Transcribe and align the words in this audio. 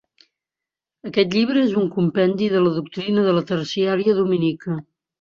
Aquest 1.09 1.35
llibre 1.35 1.61
és 1.67 1.77
un 1.83 1.87
compendi 1.97 2.49
de 2.57 2.65
la 2.65 2.75
doctrina 2.81 3.29
de 3.31 3.39
la 3.39 3.47
terciària 3.55 4.21
dominica. 4.25 4.85